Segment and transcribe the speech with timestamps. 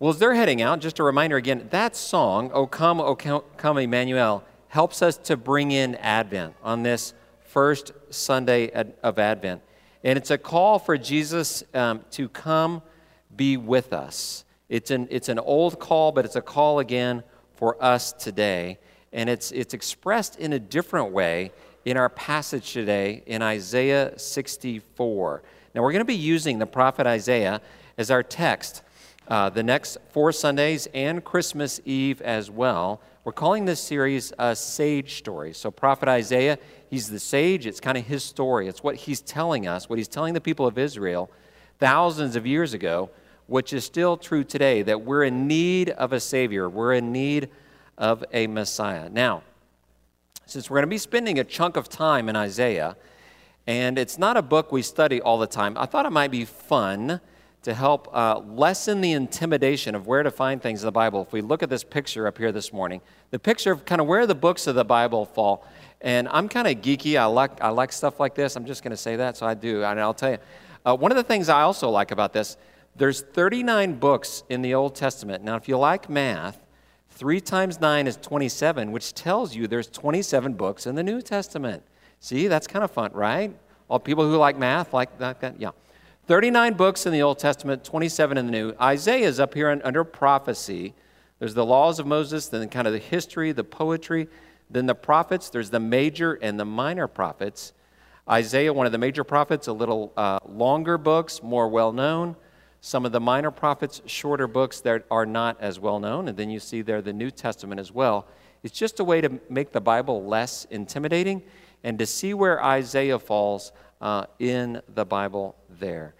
[0.00, 3.78] Well, as they're heading out, just a reminder again that song, O Come, O Come
[3.78, 8.70] Emmanuel, helps us to bring in Advent on this first Sunday
[9.02, 9.60] of Advent.
[10.04, 12.80] And it's a call for Jesus um, to come
[13.34, 14.44] be with us.
[14.68, 17.24] It's an, it's an old call, but it's a call again
[17.56, 18.78] for us today.
[19.12, 21.50] And it's, it's expressed in a different way
[21.84, 25.42] in our passage today in Isaiah 64.
[25.74, 27.60] Now, we're going to be using the prophet Isaiah
[27.96, 28.82] as our text
[29.28, 33.00] uh, the next four Sundays and Christmas Eve as well.
[33.24, 35.52] We're calling this series a sage story.
[35.52, 37.66] So, Prophet Isaiah, he's the sage.
[37.66, 38.68] It's kind of his story.
[38.68, 41.30] It's what he's telling us, what he's telling the people of Israel
[41.78, 43.10] thousands of years ago,
[43.46, 46.68] which is still true today that we're in need of a Savior.
[46.68, 47.50] We're in need
[47.98, 49.10] of a Messiah.
[49.10, 49.42] Now,
[50.46, 52.96] since we're going to be spending a chunk of time in Isaiah,
[53.66, 56.46] and it's not a book we study all the time, I thought it might be
[56.46, 57.20] fun
[57.62, 61.22] to help uh, lessen the intimidation of where to find things in the Bible.
[61.22, 63.00] If we look at this picture up here this morning,
[63.30, 65.66] the picture of kind of where the books of the Bible fall.
[66.00, 67.18] And I'm kind of geeky.
[67.18, 68.54] I like, I like stuff like this.
[68.54, 69.82] I'm just going to say that, so I do.
[69.82, 70.38] And I'll tell you.
[70.86, 72.56] Uh, one of the things I also like about this,
[72.96, 75.42] there's 39 books in the Old Testament.
[75.42, 76.64] Now, if you like math,
[77.10, 81.82] 3 times 9 is 27, which tells you there's 27 books in the New Testament.
[82.20, 83.54] See, that's kind of fun, right?
[83.88, 85.70] All people who like math like that, yeah.
[86.28, 88.74] 39 books in the Old Testament, 27 in the New.
[88.78, 90.92] Isaiah is up here under prophecy.
[91.38, 94.28] There's the laws of Moses, then kind of the history, the poetry,
[94.68, 95.48] then the prophets.
[95.48, 97.72] There's the major and the minor prophets.
[98.28, 102.36] Isaiah, one of the major prophets, a little uh, longer books, more well known.
[102.82, 106.28] Some of the minor prophets, shorter books that are not as well known.
[106.28, 108.26] And then you see there the New Testament as well.
[108.62, 111.42] It's just a way to make the Bible less intimidating
[111.82, 116.14] and to see where Isaiah falls uh, in the Bible there.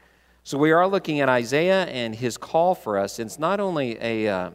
[0.49, 3.19] So we are looking at Isaiah and his call for us.
[3.19, 4.51] It's not only a, uh,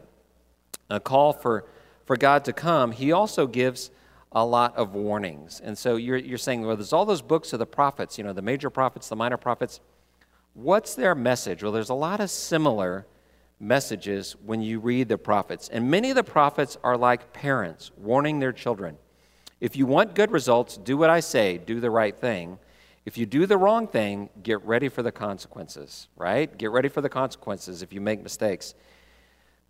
[0.90, 1.66] a call for,
[2.04, 3.92] for God to come, he also gives
[4.32, 5.60] a lot of warnings.
[5.62, 8.32] And so you're, you're saying, well, there's all those books of the prophets, you know,
[8.32, 9.78] the major prophets, the minor prophets.
[10.54, 11.62] What's their message?
[11.62, 13.06] Well, there's a lot of similar
[13.60, 15.68] messages when you read the prophets.
[15.68, 18.96] And many of the prophets are like parents warning their children.
[19.60, 22.58] If you want good results, do what I say, do the right thing.
[23.04, 26.56] If you do the wrong thing, get ready for the consequences, right?
[26.56, 28.74] Get ready for the consequences if you make mistakes.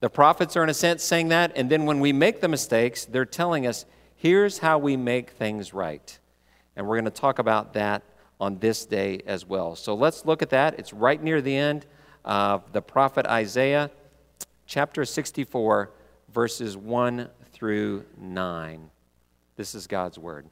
[0.00, 3.04] The prophets are, in a sense, saying that, and then when we make the mistakes,
[3.04, 6.18] they're telling us, here's how we make things right.
[6.76, 8.02] And we're going to talk about that
[8.38, 9.74] on this day as well.
[9.74, 10.78] So let's look at that.
[10.78, 11.86] It's right near the end
[12.24, 13.90] of the prophet Isaiah,
[14.66, 15.90] chapter 64,
[16.32, 18.90] verses 1 through 9.
[19.56, 20.46] This is God's word.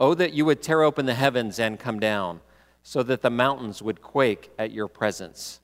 [0.00, 2.40] Oh, that you would tear open the heavens and come down,
[2.82, 5.60] so that the mountains would quake at your presence,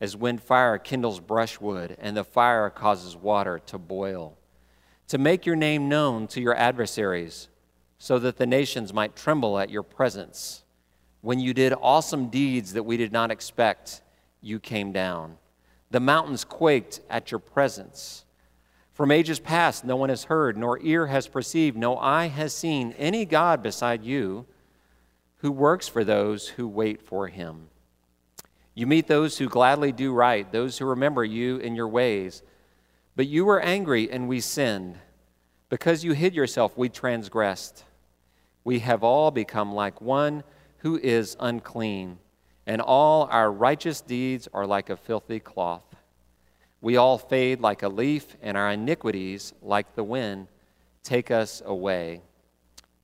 [0.00, 4.36] as when fire kindles brushwood and the fire causes water to boil.
[5.08, 7.48] To make your name known to your adversaries,
[7.98, 10.64] so that the nations might tremble at your presence.
[11.20, 14.02] When you did awesome deeds that we did not expect,
[14.40, 15.38] you came down.
[15.90, 18.25] The mountains quaked at your presence.
[18.96, 22.94] From ages past, no one has heard, nor ear has perceived, no eye has seen
[22.96, 24.46] any God beside you
[25.40, 27.68] who works for those who wait for him.
[28.74, 32.42] You meet those who gladly do right, those who remember you in your ways.
[33.16, 34.96] But you were angry, and we sinned.
[35.68, 37.84] Because you hid yourself, we transgressed.
[38.64, 40.42] We have all become like one
[40.78, 42.16] who is unclean,
[42.66, 45.85] and all our righteous deeds are like a filthy cloth.
[46.80, 50.48] We all fade like a leaf, and our iniquities, like the wind,
[51.02, 52.22] take us away.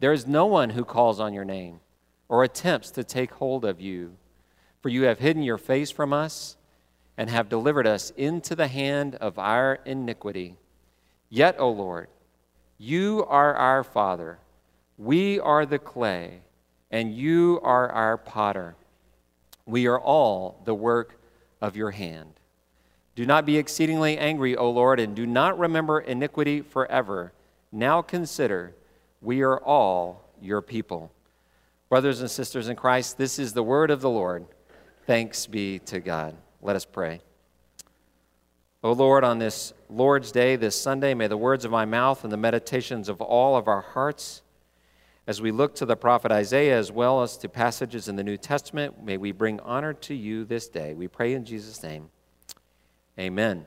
[0.01, 1.81] There is no one who calls on your name
[2.29, 4.17] or attempts to take hold of you,
[4.81, 6.57] for you have hidden your face from us
[7.17, 10.57] and have delivered us into the hand of our iniquity.
[11.29, 12.09] Yet, O Lord,
[12.79, 14.39] you are our Father.
[14.99, 16.41] We are the clay,
[16.91, 18.77] and you are our potter.
[19.67, 21.21] We are all the work
[21.61, 22.35] of your hand.
[23.15, 27.33] Do not be exceedingly angry, O Lord, and do not remember iniquity forever.
[27.71, 28.75] Now consider,
[29.21, 31.13] we are all your people.
[31.89, 34.47] Brothers and sisters in Christ, this is the word of the Lord.
[35.07, 36.35] Thanks be to God.
[36.63, 37.21] Let us pray.
[38.83, 42.33] O Lord, on this Lord's Day, this Sunday, may the words of my mouth and
[42.33, 44.43] the meditations of all of our hearts,
[45.27, 48.37] as we look to the prophet Isaiah as well as to passages in the New
[48.37, 50.95] Testament, may we bring honor to you this day.
[50.95, 52.09] We pray in Jesus' name.
[53.19, 53.67] Amen.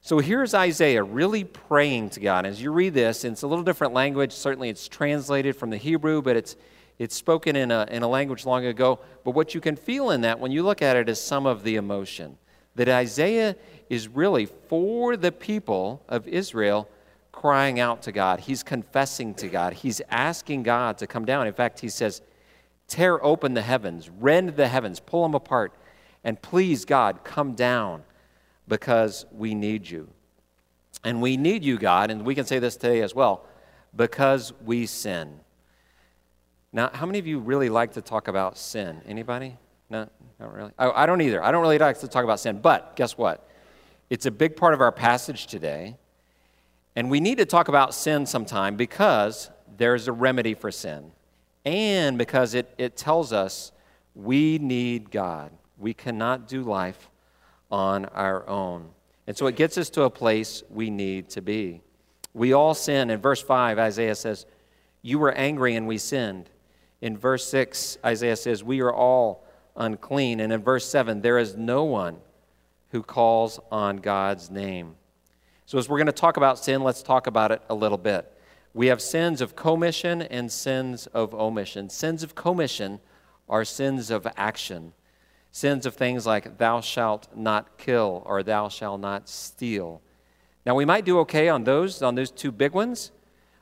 [0.00, 2.44] So here's Isaiah really praying to God.
[2.44, 4.32] As you read this, it's a little different language.
[4.32, 6.56] Certainly, it's translated from the Hebrew, but it's,
[6.98, 8.98] it's spoken in a, in a language long ago.
[9.24, 11.62] But what you can feel in that when you look at it is some of
[11.62, 12.36] the emotion.
[12.74, 13.54] that Isaiah
[13.88, 16.88] is really for the people of Israel
[17.30, 18.40] crying out to God.
[18.40, 19.72] He's confessing to God.
[19.72, 21.46] He's asking God to come down.
[21.46, 22.22] In fact, he says,
[22.88, 25.72] Tear open the heavens, rend the heavens, pull them apart,
[26.24, 28.02] and please, God, come down
[28.68, 30.08] because we need you.
[31.04, 33.44] And we need you, God, and we can say this today as well,
[33.94, 35.40] because we sin.
[36.72, 39.02] Now, how many of you really like to talk about sin?
[39.06, 39.56] Anybody?
[39.90, 40.72] No, not really.
[40.78, 41.42] I, I don't either.
[41.42, 43.48] I don't really like to talk about sin, but guess what?
[44.08, 45.96] It's a big part of our passage today.
[46.94, 51.12] And we need to talk about sin sometime because there's a remedy for sin.
[51.64, 53.72] And because it, it tells us
[54.14, 55.52] we need God.
[55.78, 57.08] We cannot do life
[57.72, 58.90] on our own.
[59.26, 61.80] And so it gets us to a place we need to be.
[62.34, 63.10] We all sin.
[63.10, 64.46] In verse 5, Isaiah says,
[65.00, 66.50] You were angry and we sinned.
[67.00, 70.38] In verse 6, Isaiah says, We are all unclean.
[70.40, 72.18] And in verse 7, there is no one
[72.90, 74.96] who calls on God's name.
[75.64, 78.30] So, as we're going to talk about sin, let's talk about it a little bit.
[78.74, 81.88] We have sins of commission and sins of omission.
[81.88, 83.00] Sins of commission
[83.48, 84.92] are sins of action.
[85.54, 90.00] Sins of things like thou shalt not kill or thou shalt not steal.
[90.64, 93.12] Now, we might do okay on those, on those two big ones,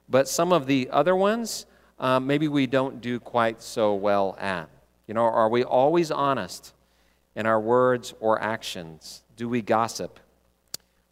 [0.09, 1.67] but some of the other ones,
[1.99, 4.71] um, maybe we don't do quite so well at.
[5.09, 6.75] You know, are we always honest
[7.35, 9.25] in our words or actions?
[9.37, 10.21] Do we gossip?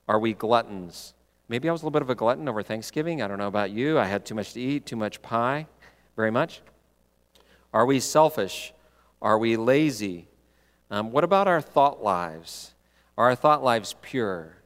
[0.06, 1.12] Are we gluttons?
[1.48, 3.20] Maybe I was a little bit of a glutton over Thanksgiving.
[3.20, 3.98] I don't know about you.
[3.98, 5.66] I had too much to eat, too much pie,
[6.14, 6.60] very much.
[7.72, 8.72] Are we selfish?
[9.20, 10.27] Are we lazy?
[10.90, 12.75] Um, what about our thought lives?
[13.17, 14.56] Are our thought lives pure?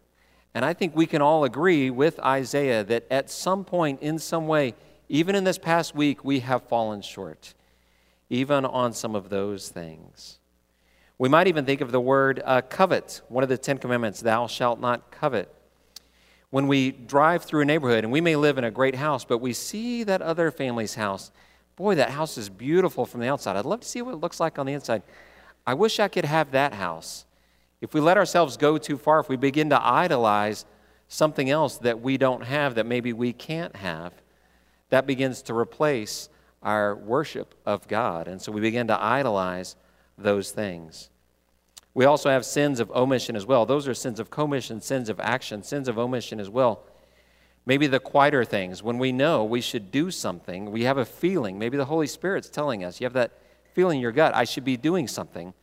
[0.55, 4.47] And I think we can all agree with Isaiah that at some point, in some
[4.47, 4.75] way,
[5.09, 7.55] even in this past week, we have fallen short,
[8.31, 10.39] even on some of those things.
[11.19, 14.47] We might even think of the word uh, covet, one of the Ten Commandments, thou
[14.47, 15.53] shalt not covet.
[16.51, 19.39] When we drive through a neighborhood, and we may live in a great house, but
[19.39, 21.31] we see that other family's house,
[21.77, 23.57] boy, that house is beautiful from the outside.
[23.57, 25.03] I'd love to see what it looks like on the inside.
[25.67, 27.25] I wish I could have that house.
[27.81, 30.65] If we let ourselves go too far, if we begin to idolize
[31.09, 34.13] something else that we don't have, that maybe we can't have,
[34.91, 36.29] that begins to replace
[36.63, 38.29] our worship of God.
[38.29, 39.77] And so we begin to idolize
[40.17, 41.11] those things.
[41.95, 43.67] We also have sins of omission as well.
[43.67, 46.85] Those are sins of commission, sins of action, sins of omission as well.
[47.67, 51.59] Maybe the quieter things, when we know we should do something, we have a feeling,
[51.59, 53.39] maybe the Holy Spirit's telling us, you have that
[53.73, 55.55] feeling your gut, I should be doing something.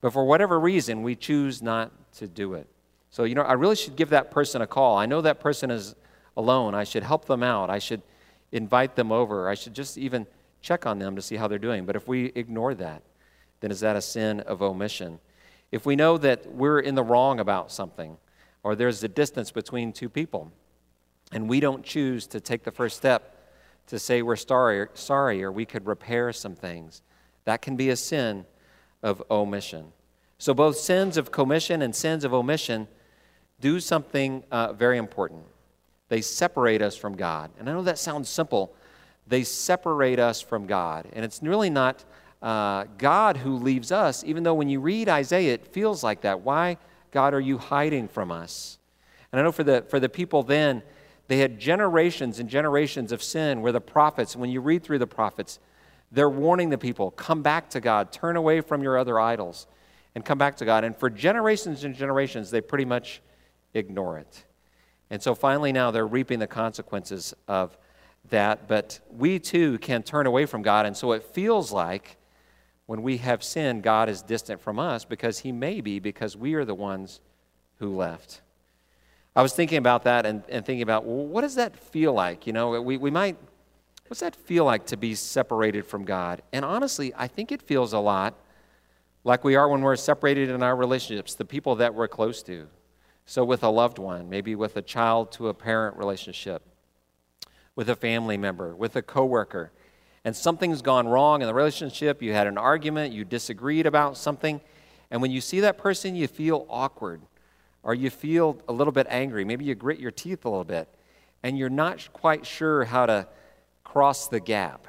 [0.00, 2.66] But for whatever reason, we choose not to do it.
[3.10, 4.96] So, you know, I really should give that person a call.
[4.96, 5.94] I know that person is
[6.36, 6.74] alone.
[6.74, 7.68] I should help them out.
[7.68, 8.02] I should
[8.52, 9.48] invite them over.
[9.48, 10.26] I should just even
[10.62, 11.86] check on them to see how they're doing.
[11.86, 13.02] But if we ignore that,
[13.60, 15.18] then is that a sin of omission?
[15.72, 18.16] If we know that we're in the wrong about something,
[18.62, 20.52] or there's a distance between two people,
[21.32, 23.36] and we don't choose to take the first step
[23.86, 27.02] to say we're sorry, sorry or we could repair some things,
[27.44, 28.46] that can be a sin
[29.02, 29.92] of omission.
[30.38, 32.88] So, both sins of commission and sins of omission
[33.60, 35.44] do something uh, very important.
[36.08, 37.50] They separate us from God.
[37.58, 38.74] And I know that sounds simple.
[39.26, 41.06] They separate us from God.
[41.12, 42.04] And it's really not
[42.42, 46.40] uh, God who leaves us, even though when you read Isaiah, it feels like that.
[46.40, 46.78] Why,
[47.10, 48.78] God, are you hiding from us?
[49.30, 50.82] And I know for the, for the people then,
[51.28, 55.06] they had generations and generations of sin where the prophets, when you read through the
[55.06, 55.60] prophets,
[56.10, 59.66] they're warning the people come back to God, turn away from your other idols,
[60.14, 60.84] and come back to God.
[60.84, 63.22] And for generations and generations, they pretty much
[63.74, 64.44] ignore it.
[65.10, 67.76] And so finally, now they're reaping the consequences of
[68.30, 68.68] that.
[68.68, 70.86] But we too can turn away from God.
[70.86, 72.16] And so it feels like
[72.86, 76.54] when we have sinned, God is distant from us because He may be, because we
[76.54, 77.20] are the ones
[77.78, 78.40] who left.
[79.34, 82.46] I was thinking about that and, and thinking about, well, what does that feel like?
[82.46, 83.36] You know, we, we might,
[84.10, 86.42] what's that feel like to be separated from God?
[86.52, 88.34] And honestly, I think it feels a lot
[89.22, 92.66] like we are when we're separated in our relationships, the people that we're close to.
[93.24, 96.66] So, with a loved one, maybe with a child to a parent relationship,
[97.76, 99.70] with a family member, with a coworker
[100.24, 104.60] and something's gone wrong in the relationship, you had an argument, you disagreed about something,
[105.12, 107.22] and when you see that person, you feel awkward
[107.84, 109.44] or you feel a little bit angry.
[109.44, 110.88] Maybe you grit your teeth a little bit,
[111.44, 113.28] and you're not quite sure how to
[113.92, 114.86] cross the gap.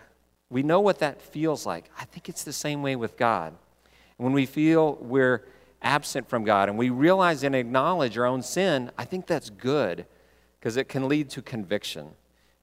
[0.52, 1.90] We know what that feels like.
[2.00, 3.56] I think it's the same way with God.
[4.18, 5.44] When we feel we're
[5.82, 10.06] absent from God and we realize and acknowledge our own sin, I think that's good
[10.60, 12.10] because it can lead to conviction.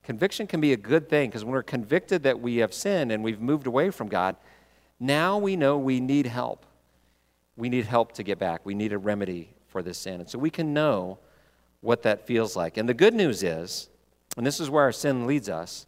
[0.04, 3.24] Conviction can be a good thing because when we're convicted that we have sinned and
[3.24, 4.36] we've moved away from God,
[5.00, 6.64] now we know we need help.
[7.56, 8.60] we need help to get back.
[8.64, 10.20] We need a remedy for this sin.
[10.20, 11.18] And so we can know
[11.80, 12.76] what that feels like.
[12.76, 13.88] And the good news is,
[14.36, 15.87] and this is where our sin leads us,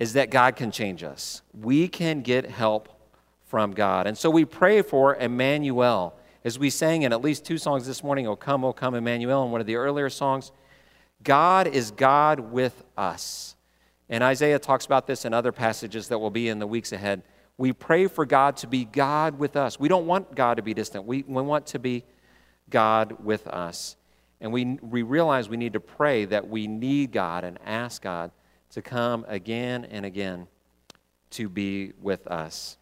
[0.00, 1.42] is that God can change us.
[1.52, 2.88] We can get help
[3.44, 4.06] from God.
[4.06, 6.16] And so we pray for Emmanuel.
[6.42, 9.44] As we sang in at least two songs this morning, O come, O come, Emmanuel,
[9.44, 10.52] in one of the earlier songs,
[11.22, 13.56] God is God with us.
[14.08, 17.22] And Isaiah talks about this in other passages that will be in the weeks ahead.
[17.58, 19.78] We pray for God to be God with us.
[19.78, 22.04] We don't want God to be distant, we, we want to be
[22.70, 23.96] God with us.
[24.40, 28.30] And we, we realize we need to pray that we need God and ask God
[28.70, 30.46] to come again and again
[31.30, 32.76] to be with us.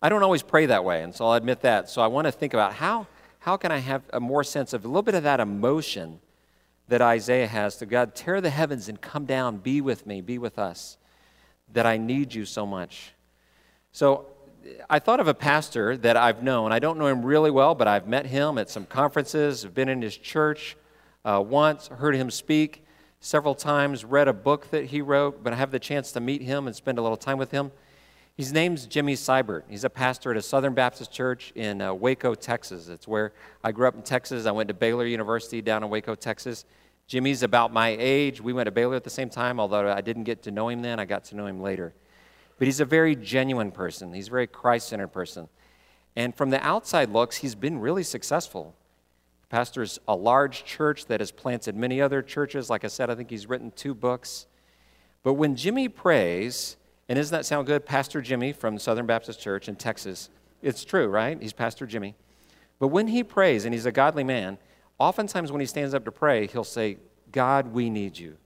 [0.00, 1.90] I don't always pray that way, and so I'll admit that.
[1.90, 3.06] So I want to think about how,
[3.40, 6.20] how can I have a more sense of a little bit of that emotion
[6.86, 10.38] that Isaiah has to God, tear the heavens and come down, be with me, be
[10.38, 10.96] with us,
[11.72, 13.12] that I need you so much.
[13.92, 14.26] So
[14.88, 16.72] I thought of a pastor that I've known.
[16.72, 19.88] I don't know him really well, but I've met him at some conferences, I've been
[19.88, 20.76] in his church
[21.24, 22.84] uh, once, heard him speak
[23.20, 26.42] several times, read a book that he wrote, but I have the chance to meet
[26.42, 27.72] him and spend a little time with him.
[28.36, 29.64] His name's Jimmy Seibert.
[29.68, 32.88] He's a pastor at a Southern Baptist church in uh, Waco, Texas.
[32.88, 33.32] It's where
[33.64, 34.46] I grew up in Texas.
[34.46, 36.64] I went to Baylor University down in Waco, Texas.
[37.08, 38.40] Jimmy's about my age.
[38.40, 40.82] We went to Baylor at the same time, although I didn't get to know him
[40.82, 41.00] then.
[41.00, 41.94] I got to know him later.
[42.58, 45.48] But he's a very genuine person, he's a very Christ centered person.
[46.14, 48.76] And from the outside looks, he's been really successful.
[49.48, 52.68] Pastors a large church that has planted many other churches.
[52.68, 54.46] Like I said, I think he's written two books.
[55.22, 56.76] But when Jimmy prays,
[57.08, 57.86] and doesn't that sound good?
[57.86, 60.28] Pastor Jimmy from Southern Baptist Church in Texas.
[60.60, 61.40] It's true, right?
[61.40, 62.14] He's Pastor Jimmy.
[62.78, 64.58] But when he prays, and he's a godly man,
[64.98, 66.98] oftentimes when he stands up to pray, he'll say,
[67.32, 68.36] God, we need you.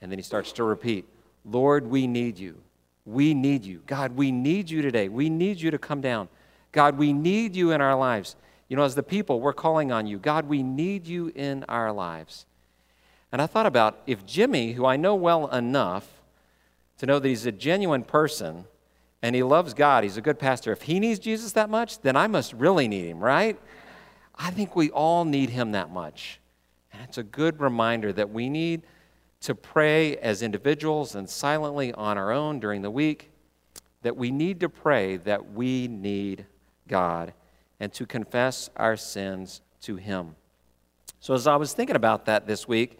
[0.00, 1.06] And then he starts to repeat,
[1.44, 2.58] Lord, we need you.
[3.04, 3.82] We need you.
[3.86, 5.08] God, we need you today.
[5.08, 6.28] We need you to come down.
[6.72, 8.36] God, we need you in our lives.
[8.72, 10.18] You know, as the people, we're calling on you.
[10.18, 12.46] God, we need you in our lives.
[13.30, 16.08] And I thought about if Jimmy, who I know well enough
[16.96, 18.64] to know that he's a genuine person
[19.20, 22.16] and he loves God, he's a good pastor, if he needs Jesus that much, then
[22.16, 23.60] I must really need him, right?
[24.36, 26.40] I think we all need him that much.
[26.94, 28.84] And it's a good reminder that we need
[29.42, 33.32] to pray as individuals and silently on our own during the week,
[34.00, 36.46] that we need to pray that we need
[36.88, 37.34] God
[37.80, 40.36] and to confess our sins to Him.
[41.20, 42.98] So, as I was thinking about that this week,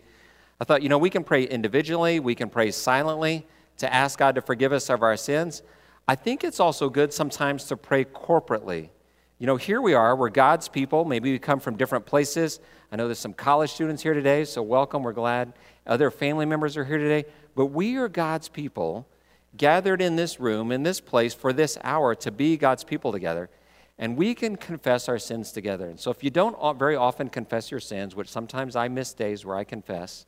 [0.61, 3.47] I thought, you know, we can pray individually, we can pray silently
[3.79, 5.63] to ask God to forgive us of our sins.
[6.07, 8.91] I think it's also good sometimes to pray corporately.
[9.39, 11.05] You know, here we are, we're God's people.
[11.05, 12.61] Maybe we come from different places.
[12.93, 15.03] I know there's some college students here today, so welcome.
[15.03, 15.53] We're glad.
[15.85, 17.29] Other family members are here today.
[17.57, 19.09] But we are God's people
[19.57, 23.51] gathered in this room, in this place, for this hour to be God's people together.
[24.03, 25.89] And we can confess our sins together.
[25.89, 29.45] And so if you don't very often confess your sins, which sometimes I miss days
[29.45, 30.27] where I confess,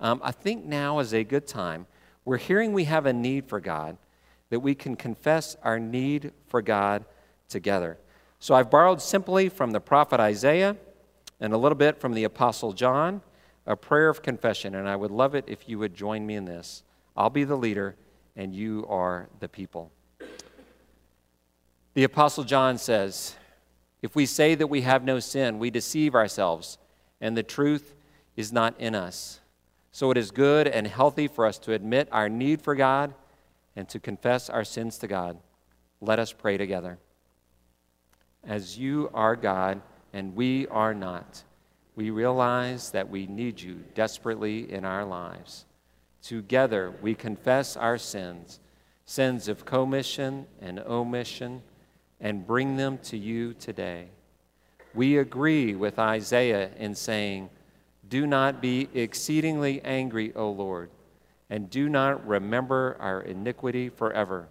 [0.00, 1.86] um, I think now is a good time.
[2.24, 3.98] We're hearing we have a need for God,
[4.48, 7.04] that we can confess our need for God
[7.50, 7.98] together.
[8.38, 10.78] So I've borrowed simply from the prophet Isaiah
[11.38, 13.20] and a little bit from the Apostle John,
[13.66, 14.74] a prayer of confession.
[14.74, 16.82] And I would love it if you would join me in this.
[17.14, 17.94] I'll be the leader,
[18.36, 19.92] and you are the people.
[21.94, 23.36] The Apostle John says,
[24.00, 26.78] If we say that we have no sin, we deceive ourselves,
[27.20, 27.94] and the truth
[28.34, 29.40] is not in us.
[29.90, 33.12] So it is good and healthy for us to admit our need for God
[33.76, 35.38] and to confess our sins to God.
[36.00, 36.98] Let us pray together.
[38.42, 39.82] As you are God,
[40.14, 41.42] and we are not.
[41.94, 45.66] We realize that we need you desperately in our lives.
[46.22, 48.60] Together, we confess our sins,
[49.04, 51.62] sins of commission and omission,
[52.22, 54.06] and bring them to you today.
[54.94, 57.50] We agree with Isaiah in saying,
[58.08, 60.90] Do not be exceedingly angry, O Lord,
[61.50, 64.48] and do not remember our iniquity forever.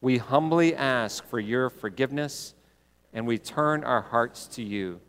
[0.00, 2.54] We humbly ask for your forgiveness
[3.12, 5.00] and we turn our hearts to you,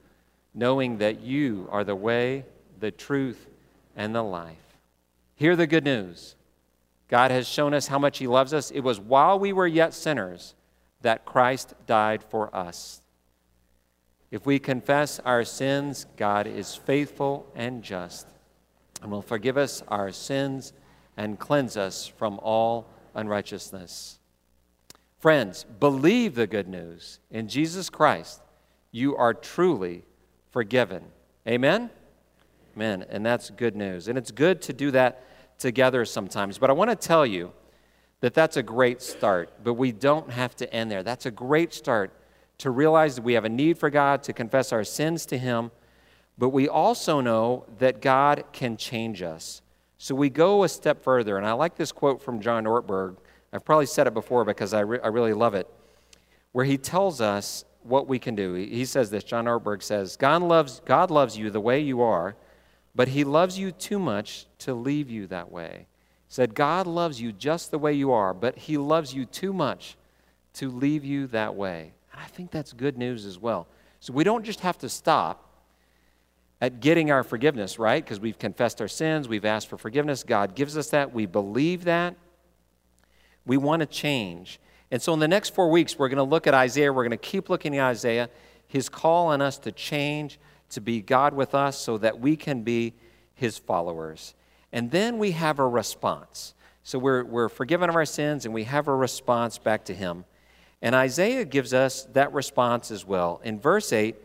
[0.54, 2.46] knowing that you are the way,
[2.80, 3.48] the truth,
[3.96, 4.58] and the life.
[5.36, 6.36] Hear the good news.
[7.08, 8.72] God has shown us how much He loves us.
[8.72, 10.56] It was while we were yet sinners
[11.04, 13.02] that Christ died for us.
[14.32, 18.28] If we confess our sins, God is faithful and just
[19.02, 20.74] and will forgive us our sins
[21.16, 24.18] and cleanse us from all unrighteousness.
[25.20, 27.20] Friends, believe the good news.
[27.30, 28.42] In Jesus Christ,
[28.92, 30.04] you are truly
[30.52, 31.04] forgiven.
[31.48, 31.90] Amen?
[32.76, 33.06] Amen.
[33.10, 34.08] And that's good news.
[34.08, 35.24] And it's good to do that
[35.60, 36.58] together sometimes.
[36.58, 37.52] But I want to tell you
[38.24, 41.04] that that's a great start, but we don't have to end there.
[41.04, 42.10] That's a great start
[42.60, 45.72] to realize that we have a need for God, to confess our sins to Him,
[46.38, 49.62] but we also know that God can change us.
[49.98, 51.36] So we go a step further.
[51.36, 53.18] And I like this quote from John Ortberg.
[53.52, 55.68] I've probably said it before because I, re- I really love it,
[56.54, 58.54] where he tells us what we can do.
[58.54, 62.38] He says this John Ortberg says, God loves, God loves you the way you are,
[62.96, 65.88] but he loves you too much to leave you that way.
[66.34, 69.96] Said, God loves you just the way you are, but he loves you too much
[70.54, 71.94] to leave you that way.
[72.12, 73.68] And I think that's good news as well.
[74.00, 75.48] So we don't just have to stop
[76.60, 78.04] at getting our forgiveness, right?
[78.04, 80.24] Because we've confessed our sins, we've asked for forgiveness.
[80.24, 81.14] God gives us that.
[81.14, 82.16] We believe that.
[83.46, 84.60] We want to change.
[84.90, 86.92] And so, in the next four weeks, we're going to look at Isaiah.
[86.92, 88.28] We're going to keep looking at Isaiah,
[88.66, 90.40] his call on us to change,
[90.72, 92.96] to be God with us, so that we can be
[93.36, 94.34] his followers.
[94.74, 96.56] And then we have a response.
[96.82, 100.26] So, we're, we're forgiven of our sins, and we have a response back to him.
[100.82, 103.40] And Isaiah gives us that response as well.
[103.46, 104.18] In verse 8,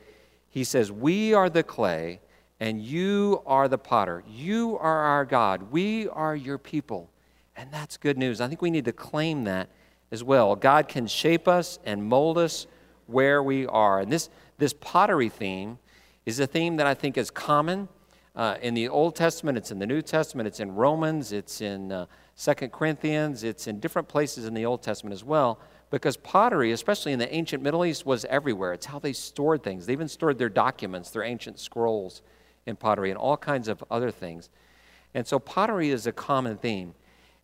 [0.48, 2.20] he says, We are the clay,
[2.58, 4.24] and you are the potter.
[4.26, 5.70] You are our God.
[5.70, 7.10] We are your people.
[7.54, 8.40] And that's good news.
[8.40, 9.68] I think we need to claim that
[10.10, 10.56] as well.
[10.56, 12.66] God can shape us and mold us
[13.06, 14.00] where we are.
[14.00, 15.78] And this, this pottery theme
[16.26, 17.88] is a theme that I think is common
[18.38, 21.90] uh, in the Old Testament, it's in the New Testament, it's in Romans, it's in
[21.90, 25.58] uh, Second Corinthians, it's in different places in the Old Testament as well.
[25.90, 28.72] Because pottery, especially in the ancient Middle East, was everywhere.
[28.72, 29.86] It's how they stored things.
[29.86, 32.22] They even stored their documents, their ancient scrolls
[32.64, 34.50] in pottery, and all kinds of other things.
[35.14, 36.94] And so pottery is a common theme.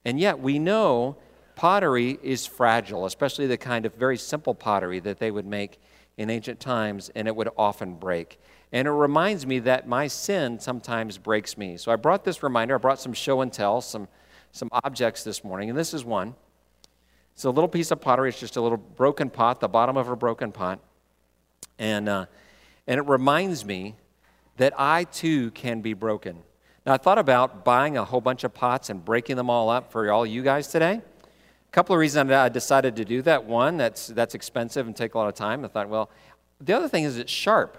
[0.05, 1.17] And yet we know
[1.57, 5.81] pottery is fragile, especially the kind of very simple pottery that they would make
[6.17, 8.39] in ancient times, and it would often break.
[8.75, 11.77] And it reminds me that my sin sometimes breaks me.
[11.77, 12.75] So I brought this reminder.
[12.75, 14.09] I brought some show and tell, some,
[14.51, 16.35] some objects this morning, and this is one.
[17.35, 18.31] It's a little piece of pottery.
[18.31, 20.81] It's just a little broken pot, the bottom of a broken pot.
[21.79, 22.27] And, uh,
[22.89, 23.95] and it reminds me
[24.57, 26.43] that I too can be broken.
[26.85, 29.93] Now, I thought about buying a whole bunch of pots and breaking them all up
[29.93, 30.95] for all you guys today.
[31.01, 33.45] A couple of reasons I decided to do that.
[33.45, 35.65] One, that's, that's expensive and take a lot of time.
[35.65, 36.11] I thought, well,
[36.61, 37.79] the other thing is it's sharp.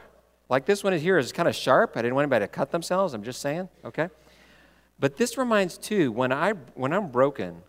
[0.49, 1.93] Like this one here is kind of sharp.
[1.95, 3.13] I didn't want anybody to cut themselves.
[3.13, 4.09] I'm just saying, okay?
[4.99, 7.63] But this reminds too, when, I, when I'm broken,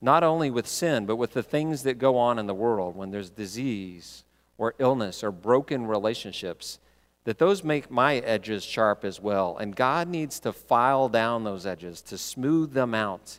[0.00, 3.10] not only with sin, but with the things that go on in the world, when
[3.10, 4.24] there's disease
[4.56, 6.78] or illness or broken relationships,
[7.24, 9.58] that those make my edges sharp as well.
[9.58, 13.38] And God needs to file down those edges, to smooth them out,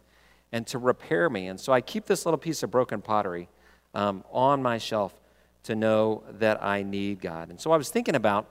[0.52, 1.48] and to repair me.
[1.48, 3.50] And so I keep this little piece of broken pottery
[3.94, 5.16] um, on my shelf
[5.64, 7.50] to know that I need God.
[7.50, 8.48] And so I was thinking about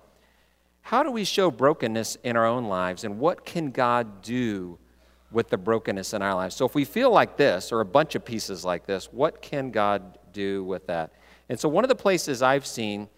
[0.83, 4.79] how do we show brokenness in our own lives, and what can God do
[5.31, 6.57] with the brokenness in our lives?
[6.57, 9.71] So if we feel like this, or a bunch of pieces like this, what can
[9.71, 11.13] God do with that?
[11.49, 13.09] And so one of the places I've seen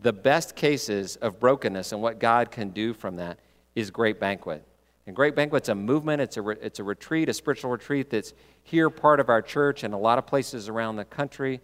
[0.00, 3.38] the best cases of brokenness and what God can do from that
[3.74, 4.66] is Great Banquet.
[5.06, 8.34] And Great Banquet's a movement, it's a, re- it's a retreat, a spiritual retreat that's
[8.62, 11.60] here, part of our church, and a lot of places around the country.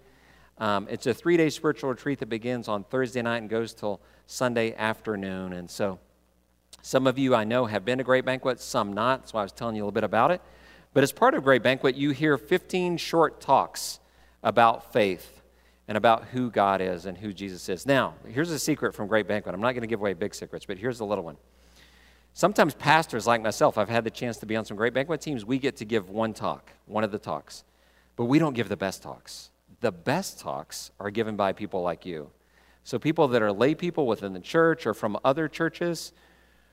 [0.58, 4.00] Um, it's a three day spiritual retreat that begins on Thursday night and goes till
[4.26, 5.52] Sunday afternoon.
[5.52, 5.98] And so,
[6.82, 9.28] some of you I know have been to Great Banquet, some not.
[9.28, 10.40] So I was telling you a little bit about it.
[10.94, 14.00] But as part of Great Banquet, you hear 15 short talks
[14.42, 15.42] about faith
[15.86, 17.86] and about who God is and who Jesus is.
[17.86, 19.54] Now, here's a secret from Great Banquet.
[19.54, 21.36] I'm not going to give away big secrets, but here's a little one.
[22.34, 25.44] Sometimes pastors like myself, I've had the chance to be on some Great Banquet teams,
[25.44, 27.64] we get to give one talk, one of the talks.
[28.16, 29.50] But we don't give the best talks.
[29.80, 32.30] The best talks are given by people like you.
[32.84, 36.12] So people that are lay people within the church or from other churches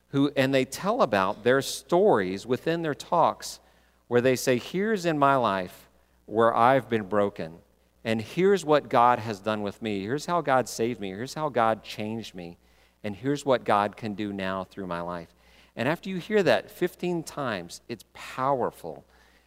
[0.10, 3.60] who and they tell about their stories within their talks
[4.08, 5.90] where they say, "Here's in my life
[6.26, 7.60] where I've been broken."
[8.04, 10.02] And here's what God has done with me.
[10.02, 11.10] Here's how God saved me.
[11.10, 12.58] Here's how God changed me.
[13.04, 15.36] And here's what God can do now through my life.
[15.76, 19.04] And after you hear that 15 times, it's powerful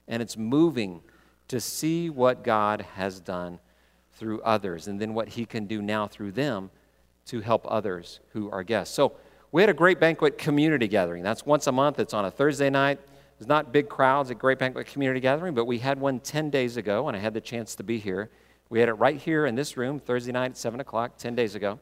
[0.06, 1.02] and it's moving
[1.48, 3.58] to see what God has done
[4.12, 6.70] through others and then what He can do now through them
[7.26, 8.94] to help others who are guests.
[8.94, 9.14] So
[9.52, 11.22] we had a great banquet community gathering.
[11.22, 12.98] That's once a month, it's on a Thursday night.
[13.38, 16.76] There's not big crowds at Great Banquet Community Gathering, but we had one 10 days
[16.76, 18.30] ago, and I had the chance to be here.
[18.68, 21.54] We had it right here in this room Thursday night at 7 o'clock, 10 days
[21.54, 21.78] ago.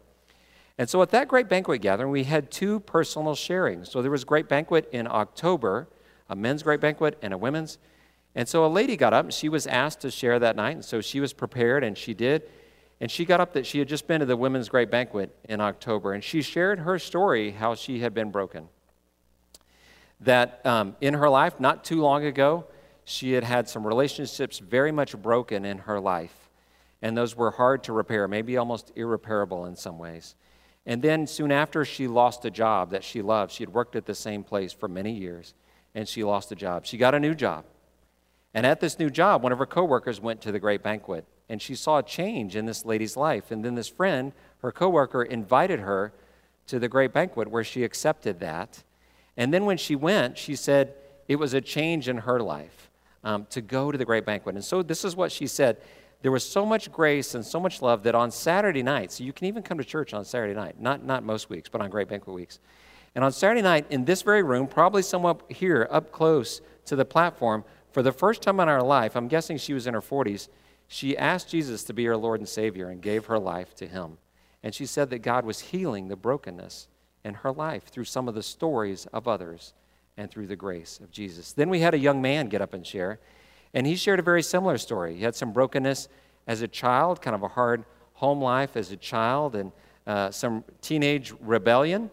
[0.78, 3.88] And so at that great banquet gathering, we had two personal sharings.
[3.88, 5.88] So there was great banquet in October,
[6.28, 7.78] a men's great banquet and a women's.
[8.36, 10.76] And so a lady got up and she was asked to share that night.
[10.76, 12.42] And so she was prepared and she did.
[13.00, 15.60] And she got up that she had just been to the women's great banquet in
[15.62, 16.12] October.
[16.12, 18.68] And she shared her story, how she had been broken.
[20.20, 22.66] That um, in her life, not too long ago,
[23.04, 26.50] she had had some relationships very much broken in her life.
[27.00, 30.34] And those were hard to repair, maybe almost irreparable in some ways.
[30.84, 33.52] And then soon after, she lost a job that she loved.
[33.52, 35.54] She had worked at the same place for many years,
[35.94, 36.84] and she lost a job.
[36.84, 37.64] She got a new job.
[38.56, 41.60] And at this new job, one of her coworkers went to the great banquet, and
[41.60, 43.50] she saw a change in this lady's life.
[43.50, 46.14] And then this friend, her coworker, invited her
[46.68, 48.82] to the great banquet where she accepted that.
[49.36, 50.94] And then when she went, she said
[51.28, 52.88] it was a change in her life
[53.22, 54.54] um, to go to the great banquet.
[54.54, 55.76] And so this is what she said.
[56.22, 59.48] There was so much grace and so much love that on Saturday nights, you can
[59.48, 62.34] even come to church on Saturday night, not, not most weeks, but on great banquet
[62.34, 62.58] weeks.
[63.14, 67.04] And on Saturday night, in this very room, probably somewhat here, up close to the
[67.04, 67.64] platform,
[67.96, 70.50] for the first time in our life, I'm guessing she was in her 40s,
[70.86, 74.18] she asked Jesus to be her Lord and Savior and gave her life to him.
[74.62, 76.88] And she said that God was healing the brokenness
[77.24, 79.72] in her life through some of the stories of others
[80.18, 81.54] and through the grace of Jesus.
[81.54, 83.18] Then we had a young man get up and share,
[83.72, 85.16] and he shared a very similar story.
[85.16, 86.08] He had some brokenness
[86.46, 89.72] as a child, kind of a hard home life as a child, and
[90.06, 92.10] uh, some teenage rebellion.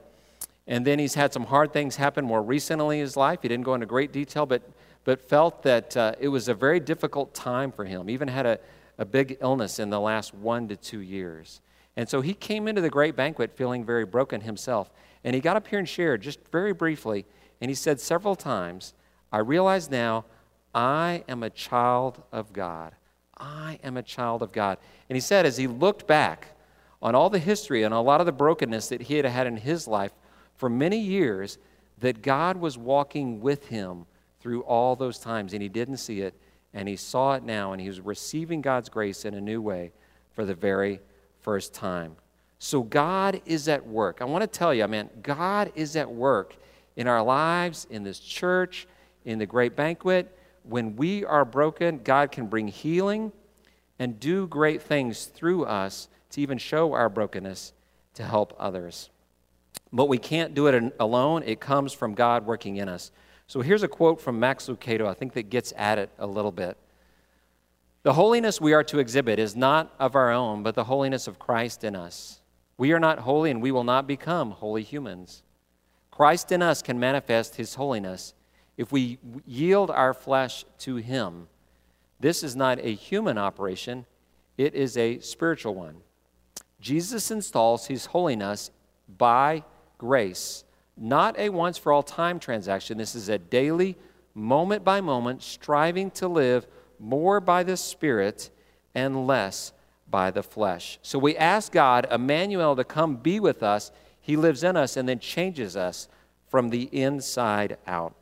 [0.65, 3.39] And then he's had some hard things happen more recently in his life.
[3.41, 4.61] He didn't go into great detail, but,
[5.03, 8.09] but felt that uh, it was a very difficult time for him.
[8.09, 8.59] Even had a,
[8.97, 11.61] a big illness in the last one to two years.
[11.95, 14.89] And so he came into the great banquet feeling very broken himself.
[15.23, 17.25] And he got up here and shared just very briefly.
[17.61, 18.93] And he said several times,
[19.31, 20.25] I realize now
[20.73, 22.93] I am a child of God.
[23.37, 24.77] I am a child of God.
[25.09, 26.49] And he said, as he looked back
[27.01, 29.57] on all the history and a lot of the brokenness that he had had in
[29.57, 30.13] his life
[30.55, 31.57] for many years,
[31.99, 34.05] that God was walking with him
[34.43, 35.53] through all those times.
[35.53, 36.35] And he didn't see it,
[36.73, 39.93] and he saw it now, and he was receiving God's grace in a new way
[40.33, 40.99] for the very
[41.39, 42.17] first time.
[42.59, 44.17] So God is at work.
[44.21, 46.55] I want to tell you, I mean, God is at work
[46.97, 48.85] in our lives, in this church,
[49.23, 50.37] in the great banquet.
[50.63, 53.31] When we are broken, God can bring healing
[53.97, 57.71] and do great things through us to even show our brokenness
[58.15, 59.09] to help others.
[59.93, 61.43] But we can't do it alone.
[61.45, 63.11] It comes from God working in us.
[63.47, 66.51] So here's a quote from Max Lucado, I think that gets at it a little
[66.51, 66.77] bit.
[68.03, 71.39] The holiness we are to exhibit is not of our own, but the holiness of
[71.39, 72.41] Christ in us.
[72.77, 75.43] We are not holy, and we will not become holy humans.
[76.11, 78.33] Christ in us can manifest his holiness
[78.77, 81.47] if we yield our flesh to him.
[82.19, 84.05] This is not a human operation,
[84.57, 85.97] it is a spiritual one.
[86.79, 88.69] Jesus installs his holiness
[89.17, 89.63] by
[89.97, 90.62] grace,
[90.97, 92.97] not a once for all time transaction.
[92.97, 93.97] This is a daily,
[94.33, 96.67] moment by moment, striving to live
[96.99, 98.49] more by the Spirit
[98.95, 99.73] and less
[100.09, 100.99] by the flesh.
[101.01, 103.91] So we ask God, Emmanuel, to come be with us.
[104.21, 106.07] He lives in us and then changes us
[106.47, 108.15] from the inside out.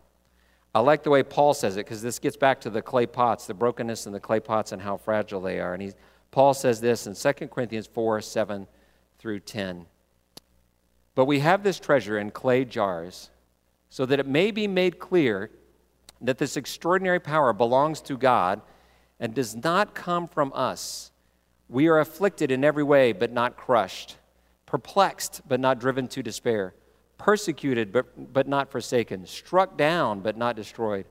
[0.73, 3.45] I like the way Paul says it because this gets back to the clay pots,
[3.45, 5.73] the brokenness in the clay pots and how fragile they are.
[5.73, 5.91] And he,
[6.31, 8.67] Paul says this in 2 Corinthians 4 7
[9.19, 9.85] through 10.
[11.21, 13.29] But we have this treasure in clay jars
[13.91, 15.51] so that it may be made clear
[16.19, 18.59] that this extraordinary power belongs to God
[19.19, 21.11] and does not come from us.
[21.69, 24.17] We are afflicted in every way, but not crushed,
[24.65, 26.73] perplexed, but not driven to despair,
[27.19, 31.05] persecuted, but, but not forsaken, struck down, but not destroyed,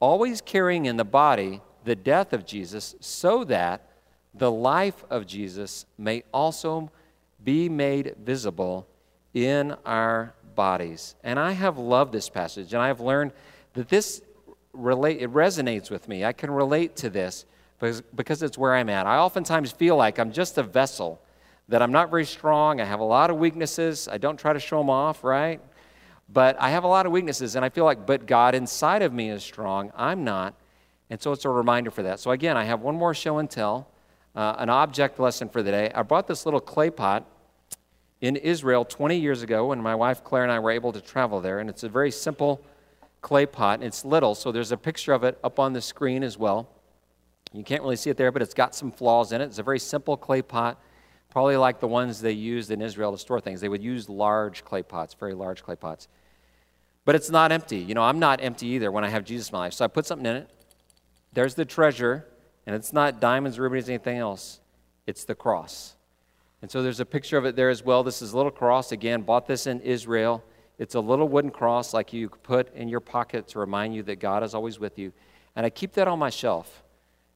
[0.00, 3.88] always carrying in the body the death of Jesus, so that
[4.34, 6.90] the life of Jesus may also
[7.44, 8.88] be made visible
[9.36, 11.14] in our bodies.
[11.22, 13.32] And I have loved this passage, and I have learned
[13.74, 14.22] that this
[14.72, 16.24] relate, it resonates with me.
[16.24, 17.44] I can relate to this
[17.78, 19.04] because, because it's where I'm at.
[19.06, 21.20] I oftentimes feel like I'm just a vessel,
[21.68, 22.80] that I'm not very strong.
[22.80, 24.08] I have a lot of weaknesses.
[24.08, 25.60] I don't try to show them off, right?
[26.30, 29.12] But I have a lot of weaknesses, and I feel like, but God inside of
[29.12, 29.92] me is strong.
[29.94, 30.54] I'm not.
[31.10, 32.20] And so it's a reminder for that.
[32.20, 33.90] So again, I have one more show and tell,
[34.34, 35.92] uh, an object lesson for the day.
[35.94, 37.26] I brought this little clay pot
[38.20, 41.40] in Israel 20 years ago when my wife Claire and I were able to travel
[41.40, 42.64] there, and it's a very simple
[43.20, 43.82] clay pot.
[43.82, 46.68] It's little, so there's a picture of it up on the screen as well.
[47.52, 49.46] You can't really see it there, but it's got some flaws in it.
[49.46, 50.80] It's a very simple clay pot,
[51.30, 53.60] probably like the ones they used in Israel to store things.
[53.60, 56.08] They would use large clay pots, very large clay pots.
[57.04, 57.78] But it's not empty.
[57.78, 59.74] You know, I'm not empty either when I have Jesus in my life.
[59.74, 60.50] So I put something in it.
[61.32, 62.26] There's the treasure,
[62.64, 64.60] and it's not diamonds, rubies, anything else.
[65.06, 65.95] It's the cross.
[66.66, 68.02] And so there's a picture of it there as well.
[68.02, 68.90] This is a little cross.
[68.90, 70.42] Again, bought this in Israel.
[70.80, 74.16] It's a little wooden cross like you put in your pocket to remind you that
[74.16, 75.12] God is always with you.
[75.54, 76.82] And I keep that on my shelf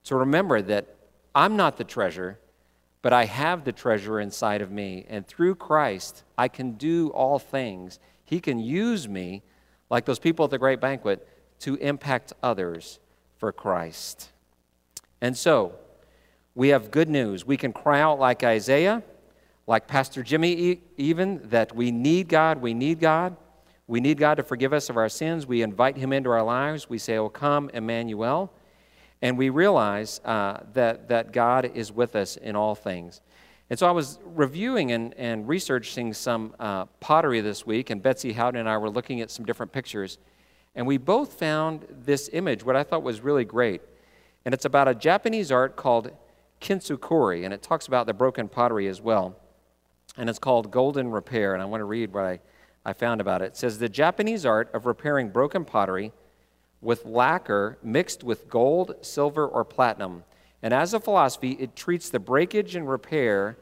[0.03, 0.97] to remember that
[1.33, 2.41] I'm not the treasure,
[3.03, 5.07] but I have the treasure inside of me.
[5.09, 8.01] And through Christ, I can do all things.
[8.25, 9.45] He can use me,
[9.91, 11.29] like those people at the great banquet,
[11.61, 12.99] to impact others
[13.39, 14.31] for Christ.
[15.21, 15.77] And so,
[16.57, 17.47] we have good news.
[17.47, 19.05] We can cry out like Isaiah,
[19.71, 23.37] like Pastor Jimmy, even, that we need God, we need God.
[23.87, 25.47] We need God to forgive us of our sins.
[25.47, 26.91] We invite Him into our lives.
[26.91, 28.53] We say, Oh, come, Emmanuel.
[29.23, 33.21] And we realize uh, that, that God is with us in all things.
[33.69, 38.33] And so I was reviewing and, and researching some uh, pottery this week, and Betsy
[38.33, 40.19] Howden and I were looking at some different pictures.
[40.75, 43.83] And we both found this image, what I thought was really great.
[44.45, 46.11] And it's about a Japanese art called
[46.61, 49.37] kintsukuroi, and it talks about the broken pottery as well.
[50.17, 52.41] And it's called Golden Repair, and I want to read what I,
[52.85, 53.47] I found about it.
[53.47, 56.13] It says The Japanese art of repairing broken pottery
[56.81, 60.25] with lacquer mixed with gold, silver, or platinum.
[60.63, 63.59] And as a philosophy, it treats the breakage and repair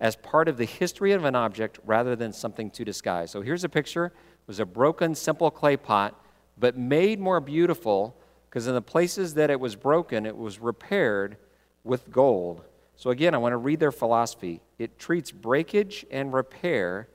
[0.00, 3.30] as part of the history of an object rather than something to disguise.
[3.30, 4.06] So here's a picture.
[4.06, 6.20] It was a broken, simple clay pot,
[6.58, 8.16] but made more beautiful
[8.48, 11.36] because in the places that it was broken, it was repaired
[11.84, 12.62] with gold.
[12.96, 14.62] So again, I want to read their philosophy.
[14.78, 17.08] It treats breakage and repair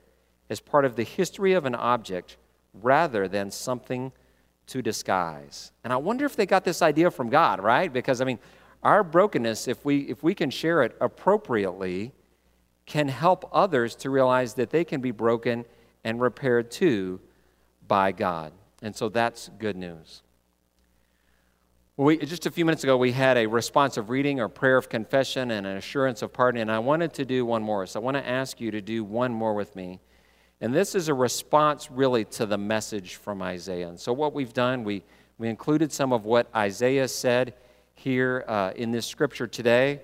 [0.48, 2.36] as part of the history of an object
[2.72, 4.12] rather than something
[4.68, 5.72] to disguise.
[5.82, 7.92] And I wonder if they got this idea from God, right?
[7.92, 8.38] Because, I mean,
[8.82, 12.12] our brokenness, if we, if we can share it appropriately,
[12.86, 15.64] can help others to realize that they can be broken
[16.04, 17.20] and repaired too
[17.86, 18.52] by God.
[18.82, 20.22] And so that's good news.
[21.98, 25.50] We, just a few minutes ago, we had a responsive reading or prayer of confession
[25.50, 27.86] and an assurance of pardon, and I wanted to do one more.
[27.86, 30.00] So I want to ask you to do one more with me.
[30.62, 33.90] And this is a response really to the message from Isaiah.
[33.90, 35.02] And so, what we've done, we,
[35.36, 37.52] we included some of what Isaiah said
[37.94, 40.00] here uh, in this scripture today,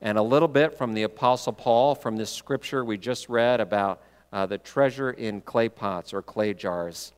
[0.00, 4.00] and a little bit from the Apostle Paul from this scripture we just read about
[4.32, 7.12] uh, the treasure in clay pots or clay jars.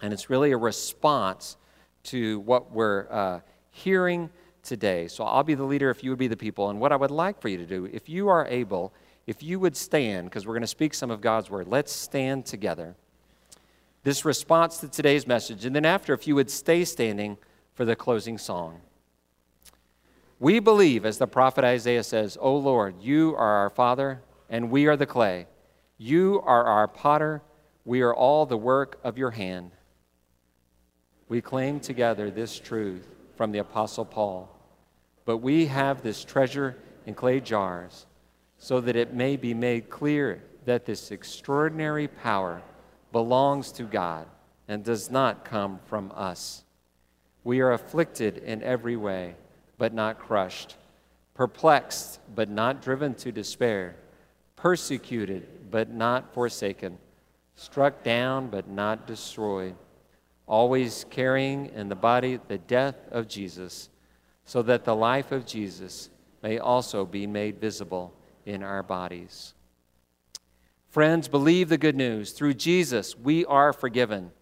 [0.00, 1.58] And it's really a response
[2.04, 4.30] to what we're uh, hearing
[4.62, 5.08] today.
[5.08, 6.70] So, I'll be the leader if you would be the people.
[6.70, 8.92] And what I would like for you to do, if you are able,
[9.26, 12.46] if you would stand, because we're going to speak some of God's word, let's stand
[12.46, 12.96] together.
[14.02, 17.36] This response to today's message, and then after, if you would stay standing
[17.74, 18.80] for the closing song.
[20.38, 24.86] We believe, as the prophet Isaiah says, O Lord, you are our Father, and we
[24.86, 25.46] are the clay.
[25.98, 27.42] You are our potter,
[27.84, 29.72] we are all the work of your hand.
[31.30, 34.48] We claim together this truth from the Apostle Paul,
[35.24, 38.06] but we have this treasure in clay jars
[38.58, 42.62] so that it may be made clear that this extraordinary power
[43.12, 44.26] belongs to God
[44.66, 46.64] and does not come from us.
[47.44, 49.36] We are afflicted in every way,
[49.78, 50.78] but not crushed,
[51.34, 53.94] perplexed, but not driven to despair,
[54.56, 56.98] persecuted, but not forsaken,
[57.54, 59.76] struck down, but not destroyed,
[60.50, 63.88] always carrying in the body the death of Jesus,
[64.44, 66.10] so that the life of Jesus
[66.42, 68.12] may also be made visible
[68.44, 69.54] in our bodies.
[70.88, 72.32] Friends, believe the good news.
[72.32, 74.32] Through Jesus, we are forgiven.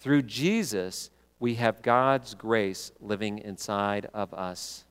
[0.00, 4.84] Through Jesus, we have God's grace living inside of us.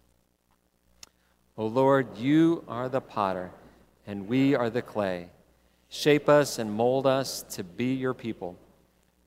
[1.57, 3.51] O Lord, you are the potter,
[4.07, 5.31] and we are the clay.
[5.89, 8.57] Shape us and mold us to be your people.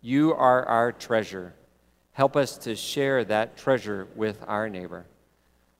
[0.05, 1.55] You are our treasure.
[2.13, 5.07] Help us to share that treasure with our neighbor.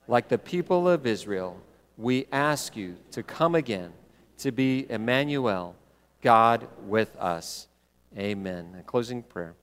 [0.09, 1.61] Like the people of Israel,
[1.99, 3.93] we ask you to come again
[4.39, 5.77] to be Emmanuel,
[6.23, 7.69] God with us.
[8.17, 8.75] Amen.
[8.81, 9.57] A closing prayer.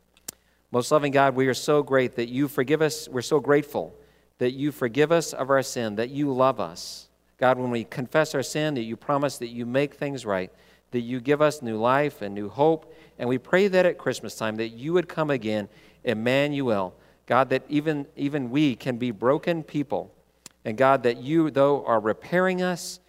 [0.70, 3.10] Most loving God, we are so great that you forgive us.
[3.10, 3.96] We're so grateful
[4.38, 7.10] that you forgive us of our sin, that you love us.
[7.40, 10.52] God, when we confess our sin, that you promise that you make things right,
[10.92, 12.94] that you give us new life and new hope.
[13.18, 15.70] And we pray that at Christmas time that you would come again,
[16.04, 16.96] Emmanuel.
[17.26, 20.14] God, that even, even we can be broken people
[20.64, 23.00] and God, that you, though, are repairing us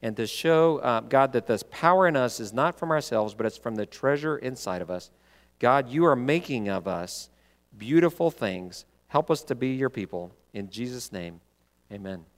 [0.00, 3.46] and to show, uh, God, that this power in us is not from ourselves, but
[3.46, 5.10] it's from the treasure inside of us.
[5.58, 7.28] God, you are making of us
[7.76, 8.84] beautiful things.
[9.08, 10.34] Help us to be your people.
[10.52, 11.40] In Jesus' name,
[11.92, 12.31] amen.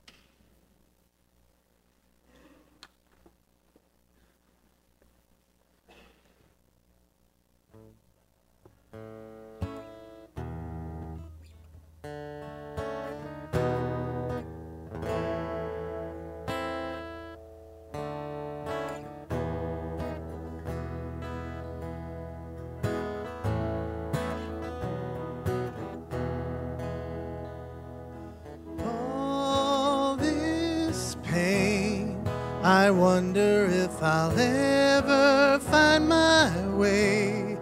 [32.75, 37.57] I wonder if I'll ever find my way.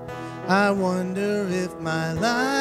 [0.49, 2.52] I wonder if my life